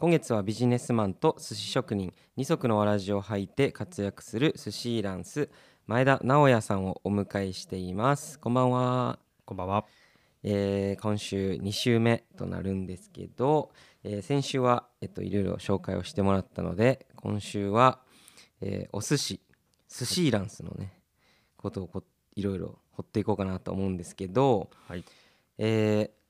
[0.00, 2.14] 今月はビジネスマンと寿司職人。
[2.34, 5.50] 二足のわらじを履いて活躍する寿司ランス。
[5.86, 8.38] 前田直也さんをお迎えしています。
[8.38, 9.84] こんばんは、こんばんは。
[10.42, 18.00] えー今週2週目となるんですけど、えー先週は、えっと、いろいろ紹介をしてもらったので今週は、
[18.62, 19.40] えーお寿司。
[19.86, 20.94] 寿司ランスのね
[21.58, 22.02] ことをこ
[22.36, 25.04] いろいろ掘っていこうかなと思うんですけど、はい。
[25.58, 26.20] えー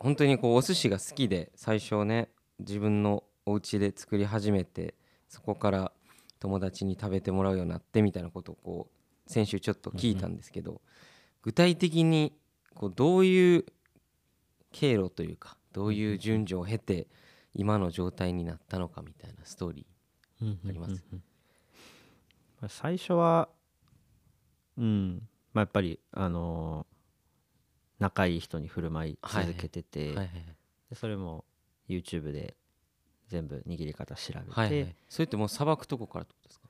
[0.00, 2.28] 本当にこうお寿司が好きで最初ね
[2.60, 4.94] 自分のお家で作り始めて
[5.28, 5.92] そこから
[6.40, 10.80] 友達に食べてもらうようになってみたいなことをこう先週ちょっと聞いたんですけど、
[11.42, 12.32] 具体的に
[12.74, 13.66] こうどういう
[14.72, 17.08] 経路というかどういう順序を経て
[17.54, 19.86] 今の状態になったのかみたいなストーリ
[20.40, 21.22] ありますうんうんうん。
[22.60, 23.48] まあ最初は、
[24.78, 26.98] うん、まあ、やっぱり、あのー
[27.98, 30.28] 仲いい人に振る舞い続けてて、ー、はいはい。
[30.90, 31.44] でそれも
[31.88, 32.54] YouTube で
[33.28, 34.82] 全部握り方調べて、はいはい。
[34.82, 36.68] はいそれってもうさばくとこからってことですか？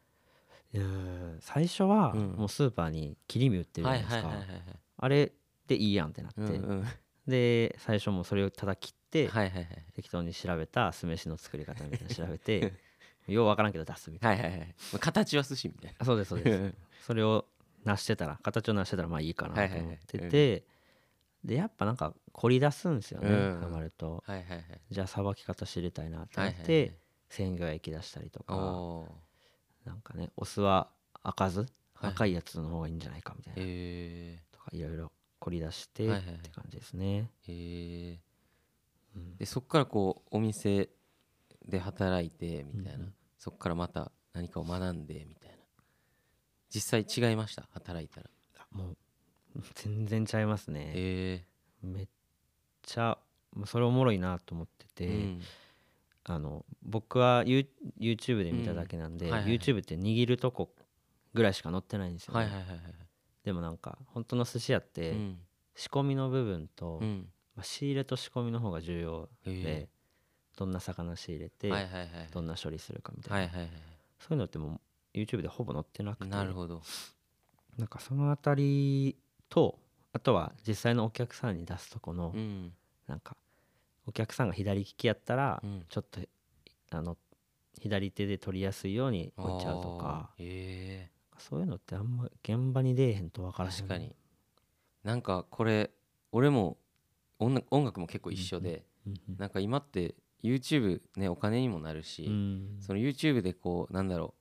[0.75, 2.21] いやー最初はうん。
[2.33, 4.63] もうスーパーに切り身売ってるじゃないですか、はいはいはいはい
[5.01, 5.33] あれ
[5.69, 6.85] でいいやんってなって、うんうん。
[7.27, 9.67] で最初もうそれをただ切って、はいはいはい。
[9.95, 12.73] 適当に調べた酢飯の作り方みたいなの調べて
[13.29, 16.63] ようわからんけど出すみたいな、はいはい形は寿司みたいあそうですそうです。
[16.63, 16.73] な
[17.07, 17.47] それを
[17.85, 20.65] 成してたら形を成してたらまあいいかなと思ってはいはいて
[21.49, 23.61] でやっぱなんか凝り出すんですよねうん。
[23.61, 24.23] ハマると。
[24.27, 24.81] はいはいはい。
[24.91, 29.09] じゃあさばき方知りたいなとはいはい思って鮮魚焼き出したりとはいかお
[29.85, 30.91] なんかねお酢は
[31.25, 31.61] 開かず
[31.95, 32.11] はい。
[32.13, 36.39] 赤いやつの方がいいんじゃないかみたいーなへとかいろいろ凝り出してっはいはいはい。
[36.43, 37.31] て感じですね。
[37.49, 38.21] えへえ
[39.17, 39.37] うん。
[39.37, 40.91] でそっからこうお店
[41.67, 43.15] で働いてみたいな、うんうん。
[43.39, 45.57] そっからまた何かを学んでみたいな。
[46.71, 47.67] 実際違いました？
[47.73, 48.29] 働いたら。
[48.73, 48.97] もう
[49.75, 50.93] 全然ちゃいますね。
[50.95, 51.45] へ
[51.83, 52.09] めっ
[52.83, 53.19] ちゃ
[53.67, 55.45] それおもろいなと思ってえて、
[56.25, 57.67] あの僕は You
[57.99, 59.33] YouTube で見ただけなんで、うん。
[59.33, 59.59] はいはいはい。
[59.59, 60.75] YouTube って握るとこ
[61.35, 62.41] ぐらいしか載ってないんですよ、ね。
[62.41, 62.79] はいはいはいはい
[63.45, 65.39] でもなんか本当の寿司屋って、うん。
[65.75, 67.29] 仕込みの部分と、うん。
[67.55, 69.89] まあ、仕入れと仕込みの方が重要へでえ
[70.57, 73.71] どんな魚仕入れて、はいはいはいどんな処理するかみたいな、はいはいはい
[74.21, 74.81] そういうのっても
[75.15, 76.83] う YouTube でほぼ載ってなくてなるほど。
[77.77, 79.17] なんかそのあたり
[79.49, 79.79] と
[80.13, 82.73] あとは実際のお客さんに出すとこの、うん。
[83.07, 83.37] なんか
[84.07, 85.85] お客さんが左利きやったら、うん。
[85.89, 86.21] ちょっと
[86.91, 87.17] あの
[87.81, 90.31] 左手で取りやすいように置いちゃうとか。
[90.33, 91.07] あー
[91.39, 93.77] そういうのってあんま現場に出えへんと分からへん。
[93.77, 94.17] 確かに。
[95.05, 95.91] なんかこれ
[96.33, 96.79] 俺も
[97.39, 99.37] 音楽音楽も結構一緒で、うんうん。
[99.39, 102.77] なんか今って YouTube ねお金にもなるし、うん。
[102.81, 104.35] その YouTube でこうなんだろ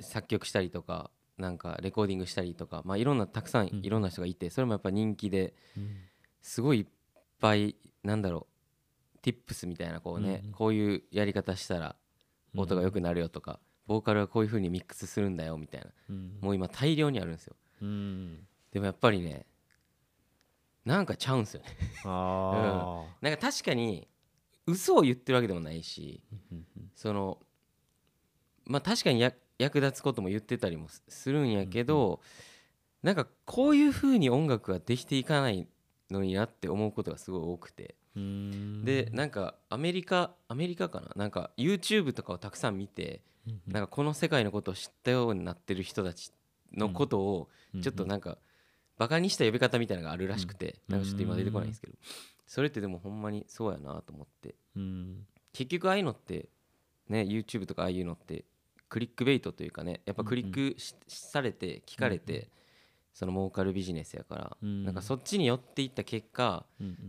[0.00, 1.10] う作曲したりとか
[1.40, 3.84] なんかレコーディングしたりとかまあいろんなたくさんうん。
[3.84, 5.96] いろんな人がいてそれもやっぱ人気でうん。
[6.42, 6.86] すごいいっ
[7.40, 10.52] ぱいなんだろう Tips みたいなこうね、うんうん。
[10.52, 11.96] こういうやり方したら
[12.56, 16.38] 音が良くなるよとか、ボーカルはこういう風にミックスするんだよみたいなうん。
[16.40, 17.54] もう今大量にあるんですよ。
[17.82, 18.46] うん。
[18.72, 19.46] でもやっぱりね
[20.84, 21.68] なんかちゃうんすよね。
[22.04, 24.08] ああ なんか確かに
[24.66, 26.90] 嘘を言ってるわけでもないしうんうん。
[26.94, 27.38] その
[28.64, 32.20] まあ確かにや役立つことも言ってたりもすするんやけど、
[33.02, 35.68] なんかこういう風に音楽ができていかない
[36.10, 38.84] のになって思うことがすごい多くて、うん。
[38.84, 41.08] でなんかアメリカアメリカかな？
[41.14, 43.20] なんか YouTube とかをたくさん見て、
[43.66, 46.32] なんかこの世界のことを知ったようになってる人たち
[46.74, 48.38] のことをうんちょっとなんか
[48.96, 50.94] バカにした呼び方みたいなのがあるらしくて、うん。
[50.94, 51.92] なんかちょっと今出てこないんですけど、
[52.46, 54.54] それってでもほんまにそうやなと思って。
[54.74, 55.26] うん。
[55.52, 56.48] 結局ああいうのって
[57.08, 58.44] ね YouTube とかああいうのって
[58.90, 62.50] クリックベイトというかねやっぱクリックし,、されて聞かれて、
[63.14, 64.84] その儲かるビジネスやから、うん。
[64.84, 66.66] なんかそっちに寄っていった結果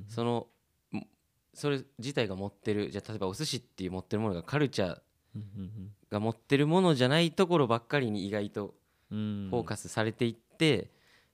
[0.08, 0.47] その
[0.94, 1.06] ん。
[1.53, 5.02] それ自体が持ってるじゃあ例えばお寿司っていう持ってるものがカルチャー
[6.09, 8.75] が持ってるものじゃないところばっかりに意外と
[9.12, 9.48] うん。
[9.50, 10.90] フォーカスされていって、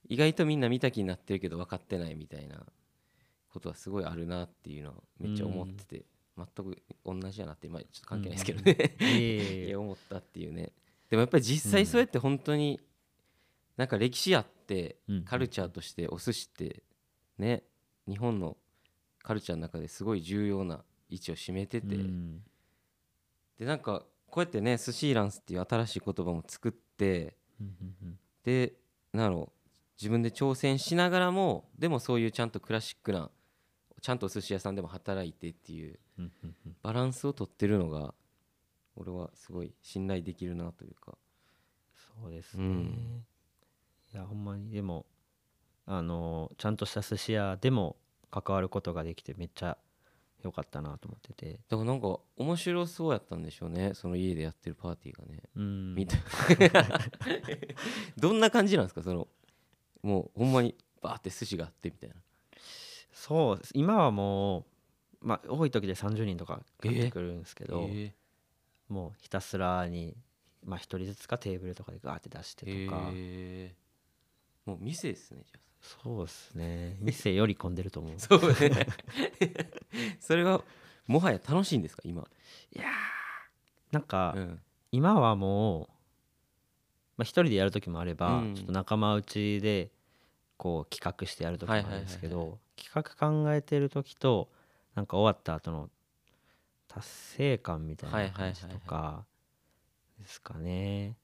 [0.10, 2.66] 意外とみんな見た気になってるけど分かってないみたいな
[3.50, 6.06] ことはすごいあるなっていうのはめっちゃ思ってて、
[6.38, 10.72] 全く同じやなって今ちょっと関係ないですけどね、いえいえい いえや思ったっていうね。
[11.10, 12.80] でもやっぱり実際そうやって本当に
[13.78, 16.84] なんか歴史あってうんカルチャーとしてお寿司って
[17.38, 17.64] ね
[18.08, 18.58] 日本の
[19.24, 22.44] カルチャーの中ですごい重要な位置を占めてて、うん。
[23.58, 27.68] でなんかこうやってね寿司ランスっていう新しい言葉も作ってうん
[28.02, 28.74] うんで
[29.14, 29.70] なんだろう
[30.00, 33.32] 自分で挑戦しながらもでもそういうちゃんとクラシックな
[34.02, 36.07] ちゃんとお寿司屋さんでも働いてっていううんうんうん
[36.82, 38.14] バランスをとってるのが
[38.96, 41.18] 俺はすごい信頼できるなというか。
[42.22, 43.26] そうですね、うん。
[44.14, 45.06] いやほんまにでも
[45.86, 47.96] あのちゃんとした寿司屋でも
[48.32, 49.78] 関わることができてめっちゃ
[50.44, 51.60] よかったなと思ってて。
[51.70, 55.44] でもなんか面白そうやったんでしょうねその家でやってるパーティーがね。
[55.56, 55.96] うん。
[55.96, 56.20] みたい
[58.18, 59.04] どんな感じなんですか？
[59.04, 59.28] その
[60.02, 62.16] もうほんまにバーって寿司があってみたいな。
[63.12, 63.72] そうです。
[63.74, 64.64] 今はもう、
[65.28, 68.14] まあ、多い時で30人とか買ってくるんですけど、え
[68.88, 70.16] もうひたすらに、
[70.66, 74.70] まあ、1人ずつかテーブルとかでガーって出してーとか、えー。
[74.70, 76.98] もう店ですねじゃそうですね。
[77.02, 78.16] 店より混んでると思う。
[78.16, 78.88] あ そうね。
[80.22, 80.64] それは
[81.08, 82.26] もはや楽しいんですか今？
[82.74, 82.88] いやー
[83.92, 84.62] なんか、うん。
[84.94, 85.88] 今はもう、
[87.18, 88.56] まあ、一人でやる時もあれば、うん。
[88.56, 89.92] ちょっと仲間内で
[90.56, 93.04] こう企画してやる時もあるんですけど企画
[93.44, 94.50] 考えてる時と
[94.98, 95.92] なんか終わった後の
[96.88, 99.26] 達成感みたいな感じとか
[100.20, 101.16] ですかね。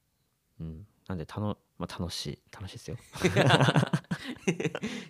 [0.62, 2.98] うん、なんでたの、まあ、楽しい楽しいですよ。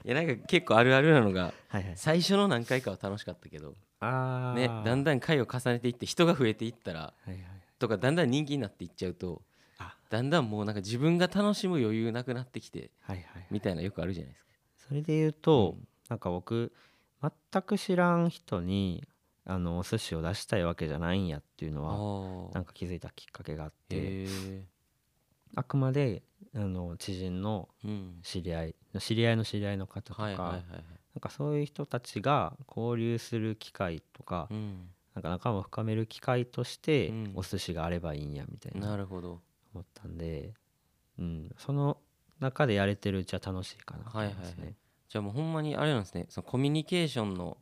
[0.06, 7.44] いやなんか結構あるあるなのがはいはい、最初の何回かは楽しかったけどあねだんだだん回を重ねていって人が増えていったらはいはい、
[7.80, 9.42] とかだんだん人気になっていっちゃうと
[9.77, 14.51] あだんだんもうなんか自分が楽しむ余裕なくなってきてはいはいみたいなよくあるじゃないですか。
[14.88, 16.71] それで言うと、うんなんか僕
[17.51, 19.03] 全く知らん人に
[19.45, 24.25] あのお寿司を出したいわけじゃないんやっていうのはあなんか気づいたきっかけがあって、
[25.55, 26.23] あくまで
[26.55, 28.19] あの知人のうん。
[28.23, 30.63] 知り合い知り合いの知り合いの方とか、はいはい
[31.13, 34.89] なんかそういう人たちが交流する機会とか、うん。
[35.13, 37.31] なんか仲間を深める機会として、うん。
[37.35, 39.39] お寿司があればいいんやみたいななるほど。
[39.75, 40.53] 思ったんで、
[41.19, 41.97] うん、その
[42.39, 44.53] 中でやれてるうちは楽しいかなと思いますね。
[44.53, 44.75] はいはいはい
[45.13, 46.25] じゃあもうほんまにあれなんですね。
[46.30, 47.60] そのコミュニケーションの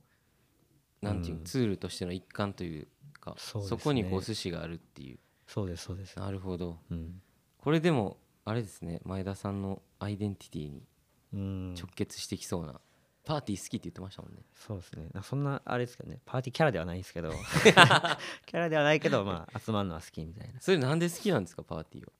[1.01, 1.43] なんていう、うん。
[1.43, 2.87] ツールとしての一環という
[3.19, 5.19] かそこにこうお寿司があるっていう。
[5.47, 6.17] そうですそうです。
[6.17, 6.79] なるほど。
[6.89, 7.21] うん。
[7.57, 9.01] これでもあれですね。
[9.03, 10.87] 前田さんのアイデンティティに
[11.33, 12.79] うん、直結してきそうな、
[13.25, 14.43] パーティー好きって言ってましたもんね。
[14.53, 15.09] そうですね。
[15.23, 16.21] そんなあれですけどね。
[16.25, 17.31] パーティーキャラではないんですけど。
[17.65, 18.17] キャ
[18.59, 20.61] ラではないけどまあ集まるのは好きみたいな。
[20.61, 22.11] それなんで好きなんですかパーティーは？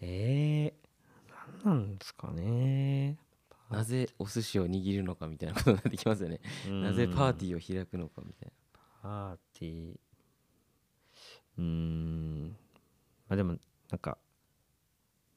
[0.00, 3.18] えー、なんなんですかね
[3.72, 6.40] なぜお寿司を握るのかみたいなことになってきますよね。
[6.68, 8.52] なぜパーティーを開くのかみたい
[9.02, 9.96] パーティー。
[11.58, 12.48] うーん。
[13.28, 13.56] まあでも
[13.90, 14.18] なんか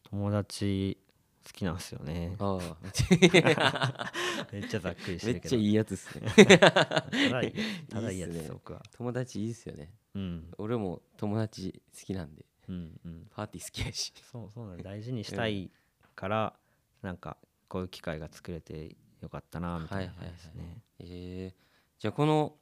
[0.09, 0.97] 友達
[1.45, 2.35] 好きなんですよね。
[2.39, 2.77] なああ。
[4.51, 5.47] めっちゃざっくりしてめるけど。
[5.47, 6.57] っちゃいいやつですね。
[6.57, 8.81] ただいいやつで僕は。
[8.91, 9.93] 友達いいっすよね。
[10.15, 10.51] うん。
[10.57, 12.45] 俺も友達好きなんで。
[12.67, 13.27] うんうん。
[13.29, 14.13] パーティー好きやし。
[14.31, 15.71] そうそうなん大事にしたい
[16.15, 16.55] から、
[17.03, 17.37] なんか
[17.75, 20.81] こういう機会が作れてよかったなみたいな感じですね。
[20.99, 21.53] え。
[21.53, 22.53] ー、じゃあこの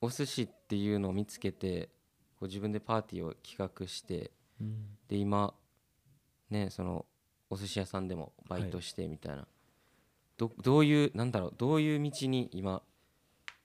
[0.00, 1.90] お寿司っていうのを見つけて
[2.40, 4.98] こう自分でパーティーを企画してうん。
[5.08, 5.54] で今
[6.50, 7.06] ねその
[7.48, 9.46] お寿司屋さんでもバイトしてみたいな、
[10.36, 12.82] どどういうなんだろうどういう道に今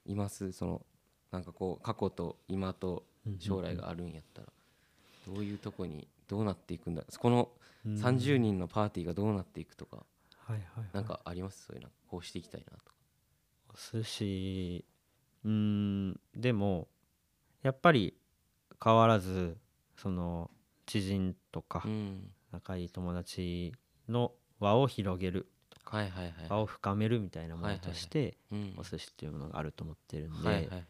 [0.06, 0.52] います？
[0.52, 0.86] その
[1.32, 3.04] なんかこう過去と今と
[3.40, 4.48] 将来があるんやったら、
[5.26, 7.04] どういうとこにどうなっていくんだ？
[7.18, 7.50] この
[7.84, 7.96] うん。
[7.96, 10.06] 30人のパーティーがどうなっていくとか、
[10.54, 11.66] はいはいはい、なんかあります？
[11.66, 12.92] そういうのこうしていきたいなとか。
[13.70, 14.86] お寿司
[15.44, 16.88] うーんでも
[17.64, 18.16] やっぱり
[18.84, 19.58] 変わらず
[19.98, 20.52] その
[20.86, 22.32] 知人とかうん。
[22.52, 23.74] 仲いい友達
[24.08, 26.34] の輪を広げるとかはいはいはい。
[26.50, 28.74] 輪を深めるみたいなものとしてうん。
[28.78, 30.86] お寿司っていうものがあると思ってるんで、はいはいはい。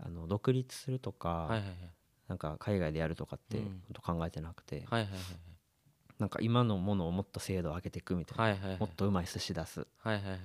[0.00, 1.76] あの独立するとか、はいはいはい。
[2.28, 3.82] なんか海外でやるとかってうん。
[4.00, 5.20] 考えてなくて、はいはいはい
[6.18, 8.80] なんか今のものをもっと精度を上げていくみたいな、はいはいはい。
[8.80, 9.86] もっとうまい寿司出す。
[9.98, 10.40] はいはいはい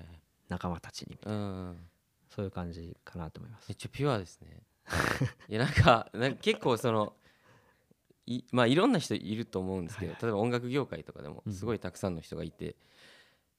[0.50, 1.39] 仲間たちにみたいな。
[1.39, 1.77] うん
[2.30, 3.70] そういう感じかなと思います。
[3.70, 4.63] めっちゃピュアですね。
[5.48, 7.13] いやなんかなんか結構その
[8.25, 11.53] いまあいろんな人いると思うんですけど、はい例えば音楽業界とかでもうん。
[11.53, 12.75] すごいたくさんの人がいて、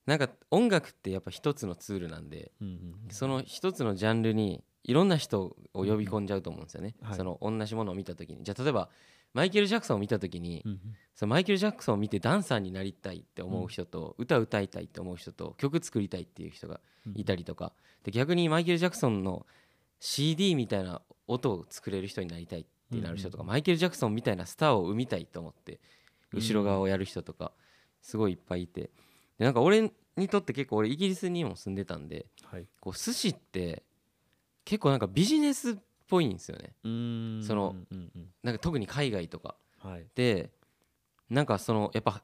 [0.07, 7.17] なんか音楽ってやっぱ一つのツールなんでうんうんその一つのジャンルにいろんな人を呼び込んじゃうと思うんですよね、うんはい。
[7.17, 8.45] その同じものを見た時に。
[8.45, 8.91] じゃあ例えば
[9.33, 10.81] マイケル・ジャクソンを見た時に、うんうん。
[11.15, 16.81] そのマイケル・ジャクソンを見てダンサーになりたいって思う人と、歌歌いたいって思う人と曲作りたいっていう人が
[17.15, 17.73] いたりとか。
[18.05, 19.47] で逆にマイケル・ジャクソンの
[19.99, 23.49] CD みたいな音を作れる人になりたいってなる人とか、うん。
[23.49, 25.81] マイケル・ジャクソンみたいなスターを生みたいと思って
[26.33, 27.53] 後ろ側をやる人とか
[28.03, 28.91] すごいいっぱいいて
[29.39, 32.67] でなんか俺にとって結構俺イギリスにも住んでたんではい。
[32.81, 33.83] こう寿司って
[34.65, 35.75] 結構なんかビジネスっ
[36.09, 36.75] ぽいんですよね。
[36.85, 38.29] うーんそのうんうん。
[38.43, 39.57] なんか特に海外とか。
[39.79, 40.07] はい。
[40.15, 40.51] で
[41.31, 42.23] なんかそのやっぱ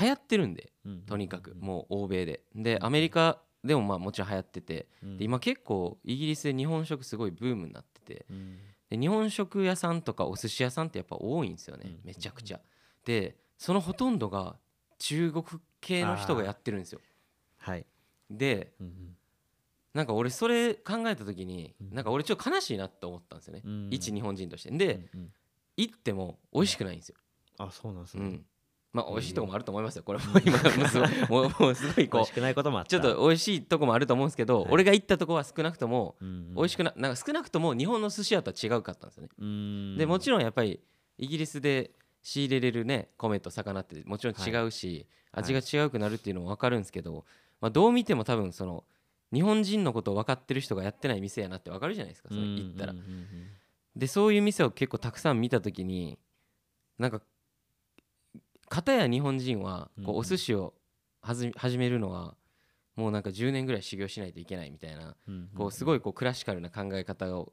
[0.00, 2.42] 流行ってるんでうんとにかくうんもう欧米で。
[2.54, 8.58] でアメリカでもまあもちろん流行っててうんで今結構イギリスで日本食すごいブームになっててうん。
[8.90, 12.00] で日本食屋さんとかお寿司屋さんってやっぱ多いんですよねうん。
[12.04, 12.60] めちゃくちゃ。
[13.04, 14.56] でそのほとんどが
[14.98, 15.44] 中国
[15.82, 17.00] 系の人がやってるんですよ。
[17.58, 17.84] はい。
[18.30, 19.16] でうんうん。
[19.92, 21.94] なんか俺それ考えた時にうん。
[21.94, 23.88] なんか俺ちょっと悲しいなって思ったんですよね、うん。
[23.90, 24.70] 一日本人として。
[24.70, 25.32] うでんうん。
[25.76, 27.16] 行っても美味しくないんですよ、
[27.58, 28.24] あそうなんですね。
[28.24, 28.44] うん、
[28.92, 30.02] まあ美味しいとこもあると思いますよ。
[30.02, 32.90] これも今もうすごいもうすごいこ美味しくないこともあっうた。
[32.90, 34.70] ちょっと美味しいとこもあると思うんですけど、はい。
[34.70, 36.54] 俺が行ったとこは少なくともうん。
[36.54, 39.96] 美味しくななんか少なくとも日本の寿司屋とは違うかったんですよね、うん。
[39.96, 40.80] でもちろんやっぱり
[41.16, 47.24] イギリスで仕入れれるね米と魚ってもちろん違うし、味が違うくなるっていうのも分かるんですけど、
[47.60, 48.84] まあ、どう見ても多分その
[49.32, 52.94] 日本人のことを分かってる人がやってない店やなって分かるじゃないですかそれ行ったら。
[53.96, 56.18] でそういう店を結構たくさん見た時に
[56.98, 57.20] なんか
[58.68, 60.74] 片や日本人はこうお寿司を
[61.20, 62.36] 始めるのは
[62.96, 65.14] もうなんか10年ぐらい修行しないといけないみたいな
[65.54, 67.52] こうすごいこうクラシカルな考え方を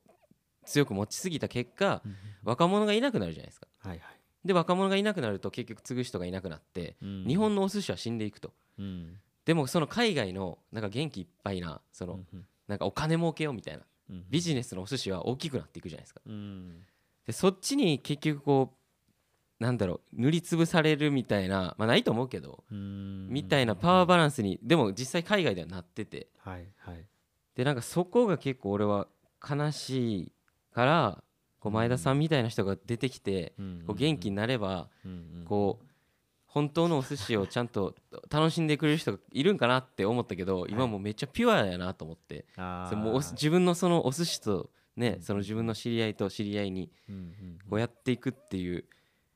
[0.66, 2.02] 強く持ちすぎた結果
[2.44, 3.68] 若者がいなくなるじゃないですか。
[3.80, 7.26] はいはいで若者がいなくなると結局継ぐ人がいなくなってうん。
[7.28, 8.54] 日本のお寿司は死んでいくと。
[8.78, 9.18] うん。
[9.46, 12.20] でもその海外のなんか元気いっぱいなその
[12.68, 14.26] なんかお金儲けようみたいなうん。
[14.30, 16.22] ビジネスのお寿司は大きくなっていくじゃないですか。
[16.26, 16.84] うん。
[17.26, 18.74] でそっちに結局こ
[19.60, 23.28] うなんだろう塗りつぶされるみたいなまあないと思うけどうん。
[23.30, 26.28] みたいなパワーバランスにでも実際海外ではなってて。
[26.38, 27.06] はいはい。
[27.56, 29.08] でなんかそこが結構俺は
[29.48, 30.32] 悲しい
[30.74, 31.24] から
[31.60, 33.54] こう前田さんみたいな人が出てきて
[33.86, 34.90] こう元気になれば
[35.46, 35.86] こう
[36.46, 37.96] 本当のお寿司をちゃんと
[38.30, 42.46] 楽しんでくれる人がいるんかなって思ったけど今もうめっちゃピュアやなと思って。
[42.58, 45.24] あそれも自分のそのお寿司とねうん。
[45.24, 46.92] その自分の知り合いと知り合いに
[47.70, 48.86] こうやっていくっていう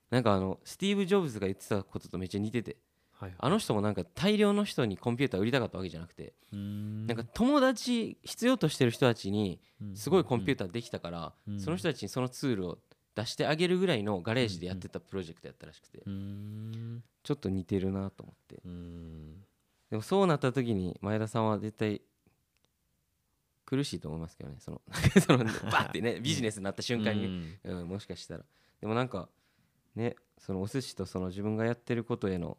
[0.10, 2.78] なんかあのスティーブ・ジョブズが言ってたこととめっちゃ似てて
[3.24, 3.34] はい。
[3.38, 7.08] あの人もなんか大量の人にコンピューター売りたかったわけじゃなくてうん。
[7.08, 9.62] なんか友達必要としてる人たちに
[9.96, 11.60] すごいコンピュータターできたからうん。
[11.60, 12.78] その人たちにそのツールを
[13.16, 17.04] 出してあげるぐらいのガレージでやってたプロジェクトやったらしくてうん。
[17.24, 18.62] ちょっと似てるなと思って。
[18.66, 19.36] うん。
[19.90, 22.02] でもそうなった時に前田さんは絶対
[23.66, 24.58] 苦しいと思いますけどね。
[24.60, 24.82] その
[25.26, 27.56] そのバッてねビジネスになった瞬間に。
[27.64, 28.44] うん、もしかしたら。
[28.82, 29.30] でもなんか
[29.96, 32.58] ねそのお寿司とその自分がやってることへの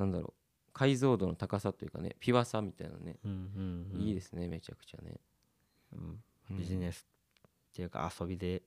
[0.00, 0.70] なんだろう。
[0.72, 4.00] 解像度の高さというかねピュアさみたいなね、うんうんうん。
[4.00, 5.20] いいですねめちゃくちゃね、
[5.92, 6.22] うん。
[6.50, 6.58] うん。
[6.58, 7.06] ビジネス
[7.46, 8.62] っていうか遊びで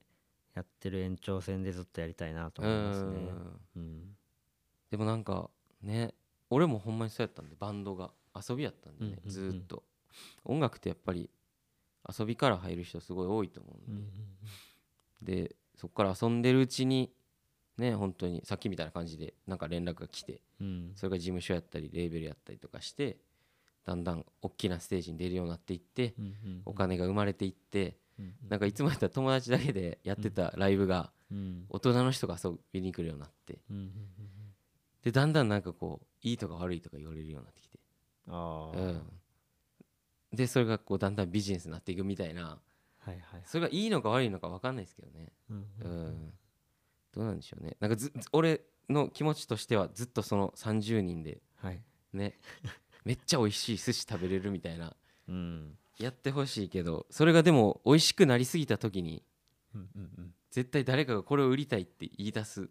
[0.53, 3.09] やってる延長線でずっとやりたいなと思いますね。
[3.75, 3.81] うん。
[3.81, 4.15] うん。
[4.91, 5.49] でもなんか
[5.81, 6.13] ね
[6.49, 9.29] 俺もほんまにそうやったんでバンドが遊びやったんでね、うんうんうん。
[9.29, 9.83] ずーっと。
[10.45, 11.29] 音楽ってやっぱり
[12.07, 14.09] 遊びから入る人すごい多いと思うんうん
[15.21, 17.11] で、でそこから遊んでるうちに
[17.77, 20.91] ね本当にさっきみたいな感じでなんか連絡が来てうん。
[20.95, 23.17] それが事務所やったりレーベルやったりとかして
[23.85, 31.65] だんだん大きなステージに出るようになっていってうんうんお金が生まれていってうんなんかいつもやったら友達だけでやってたライブがうん。
[31.69, 33.59] 大人の人が遊びに来るようになって。
[33.69, 33.91] うんうん
[35.03, 37.77] でだんだんなんかこういいとか悪いとか言われるようになってきて。
[38.29, 39.01] ああうん。
[40.31, 42.57] でそれがこうだんだんビジネスになっていくみたいな。
[42.99, 45.33] はいはいそれがいいのか悪いのか分かんないですけどね。
[45.49, 45.67] うん。
[45.81, 46.33] うん
[47.13, 47.77] どうなんでしょうね。
[47.79, 51.81] なんかずず俺の気持ちとしてはずっとその30人ではい。
[52.13, 52.37] ね。
[53.05, 54.95] めっちゃ美味しい寿司食べれるみたいな。
[55.27, 55.77] うん。
[55.99, 59.23] やってほしいけどそれがでも美味しくなりすぎた時に
[59.75, 60.35] うんうんうん。
[60.49, 62.69] 絶対誰かがこれを売りたいって言い出す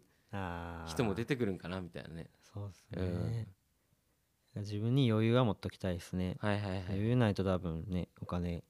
[0.87, 2.29] 人も出てくるんかなみたいなね。
[2.41, 3.47] そうですね。
[4.55, 6.37] 自分に余裕は持っときたいですね。
[6.39, 6.83] はいはいはい。
[6.89, 8.63] 余裕ないと多分ねお金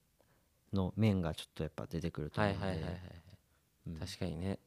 [0.72, 2.66] の面がちょっとやっぱ出てくるとは思うんで。
[2.66, 3.00] いはいはいはい。
[3.88, 3.96] うん。
[3.98, 4.58] 確かにね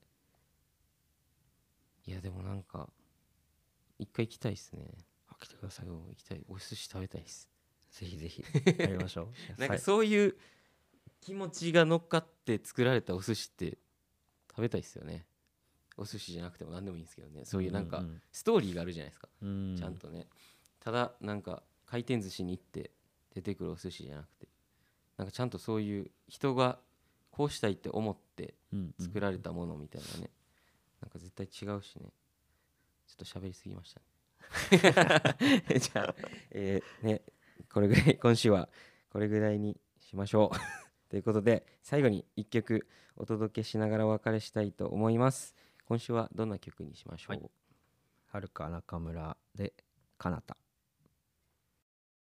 [2.07, 2.87] いやでもなんか
[3.99, 4.85] 一回行きたいっすね。
[5.27, 5.87] あ来てください。
[5.87, 6.41] 行きたい。
[6.47, 7.49] お寿司食べたいっす。
[7.91, 8.43] ぜひぜひ。
[8.79, 9.27] やりましょう。
[9.59, 10.37] なんかそういう
[11.19, 13.77] 気持ちが乗っかって作られたお寿司って
[14.49, 15.27] 食べたいっすよね。
[15.97, 17.43] お寿司じゃなくても何でもいいんですけどね。
[17.43, 19.27] そういうなんかんストーリーがあるじゃないですか。
[19.41, 19.75] うん。
[19.77, 20.29] ちゃんとね。
[20.79, 22.91] ただなんか回転寿司に行って
[23.33, 24.47] 出てくるお寿司じゃなくて。
[25.17, 26.79] なんかちゃんとそういう人が
[27.31, 28.55] こうしたいって思って
[28.99, 30.29] 作られたものみたいなね
[31.07, 32.11] なんか絶対違うしね。
[33.07, 34.05] ちょっと喋りすぎましたね。
[35.79, 36.15] じゃあ、
[36.51, 37.21] えーね
[37.71, 38.69] これぐらい今週は
[39.09, 40.57] これぐらいにしましょう。
[41.09, 45.55] ということで最後に一曲お届けしながらお別れしたいと思います。
[45.85, 47.51] 今週はどんな曲にしましょう、はい。
[48.27, 49.73] はるか中村で
[50.17, 50.57] かなた